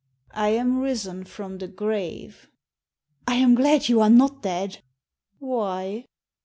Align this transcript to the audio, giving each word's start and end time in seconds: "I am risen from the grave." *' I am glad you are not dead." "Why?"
"I 0.31 0.49
am 0.49 0.79
risen 0.79 1.25
from 1.25 1.59
the 1.59 1.67
grave." 1.67 2.49
*' 2.89 3.27
I 3.27 3.35
am 3.35 3.53
glad 3.53 3.87
you 3.87 4.01
are 4.01 4.09
not 4.09 4.41
dead." 4.41 4.79
"Why?" 5.37 6.05